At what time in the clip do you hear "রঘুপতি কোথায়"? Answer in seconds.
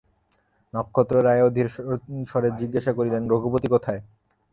3.31-4.01